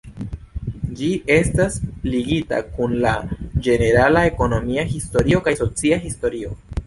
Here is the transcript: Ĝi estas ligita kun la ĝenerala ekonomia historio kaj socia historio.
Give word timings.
Ĝi 0.99 1.09
estas 1.33 1.75
ligita 2.13 2.61
kun 2.79 2.95
la 3.05 3.11
ĝenerala 3.67 4.25
ekonomia 4.33 4.87
historio 4.95 5.45
kaj 5.49 5.57
socia 5.63 6.01
historio. 6.07 6.57